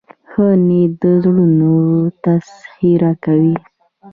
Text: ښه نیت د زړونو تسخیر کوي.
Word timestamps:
ښه 0.29 0.47
نیت 0.67 0.91
د 1.01 1.03
زړونو 1.23 1.73
تسخیر 2.25 3.03
کوي. 3.23 3.55